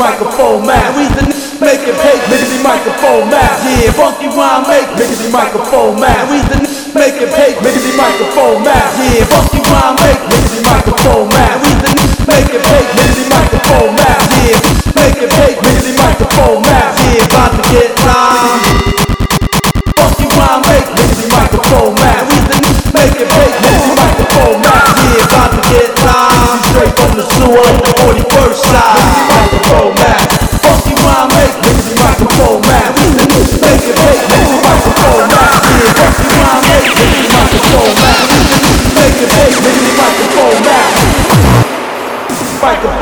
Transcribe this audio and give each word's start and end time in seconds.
microphone 0.00 0.64
mad. 0.64 0.96
We 0.96 1.04
the 1.12 1.28
making 1.60 1.92
make 1.92 2.24
the 2.24 2.60
microphone 2.64 3.28
mad. 3.28 3.60
Yeah, 3.68 3.92
funky 3.92 4.32
rhyme 4.32 4.64
make 4.64 4.88
niggas 4.96 5.28
microphone 5.28 6.00
mad. 6.00 6.24
We 6.32 6.40
the 6.40 6.58
making 6.96 7.28
make 7.36 7.60
the 7.60 7.92
microphone 8.00 8.64
mad. 8.64 8.88
Yeah, 8.96 9.28
funky 9.28 9.49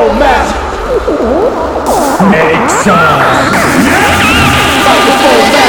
Make 0.00 0.16
some 2.16 2.32
Exile. 2.32 3.20
Microphone. 4.88 5.59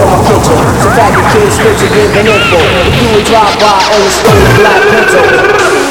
storm 0.00 0.24
kitchen 0.24 0.56
To 0.56 0.88
fabricate 0.96 1.52
scripture, 1.52 1.90
give 1.92 2.10
an 2.16 2.26
info. 2.26 2.58
If 2.88 2.94
you 2.96 3.08
would 3.14 3.26
drive 3.26 3.56
by 3.60 3.76
on 3.92 4.00
the 4.00 4.10
stone 4.10 4.48
black 4.56 4.82
pencil 4.88 5.89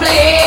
play 0.00 0.39